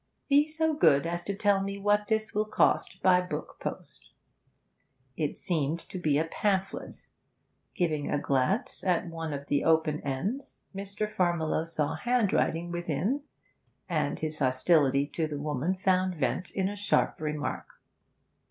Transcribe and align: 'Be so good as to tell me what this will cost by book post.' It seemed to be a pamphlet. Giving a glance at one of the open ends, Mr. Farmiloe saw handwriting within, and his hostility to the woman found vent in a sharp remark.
'Be 0.29 0.47
so 0.47 0.73
good 0.73 1.05
as 1.05 1.23
to 1.25 1.35
tell 1.35 1.61
me 1.61 1.77
what 1.77 2.07
this 2.07 2.33
will 2.33 2.47
cost 2.47 3.03
by 3.03 3.21
book 3.21 3.57
post.' 3.59 4.09
It 5.15 5.37
seemed 5.37 5.87
to 5.89 5.99
be 5.99 6.17
a 6.17 6.25
pamphlet. 6.25 7.05
Giving 7.75 8.09
a 8.09 8.17
glance 8.17 8.83
at 8.83 9.05
one 9.07 9.31
of 9.31 9.45
the 9.45 9.63
open 9.63 9.99
ends, 10.01 10.61
Mr. 10.75 11.07
Farmiloe 11.07 11.67
saw 11.67 11.93
handwriting 11.93 12.71
within, 12.71 13.21
and 13.87 14.17
his 14.17 14.39
hostility 14.39 15.05
to 15.05 15.27
the 15.27 15.37
woman 15.39 15.75
found 15.75 16.15
vent 16.15 16.49
in 16.49 16.67
a 16.67 16.75
sharp 16.75 17.21
remark. 17.21 17.67